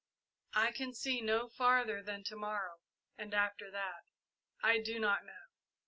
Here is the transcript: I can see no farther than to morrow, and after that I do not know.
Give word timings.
I 0.55 0.71
can 0.71 0.95
see 0.95 1.21
no 1.21 1.47
farther 1.47 2.01
than 2.01 2.23
to 2.23 2.35
morrow, 2.35 2.79
and 3.19 3.35
after 3.35 3.69
that 3.69 4.01
I 4.63 4.79
do 4.79 4.97
not 4.97 5.23
know. 5.23 5.43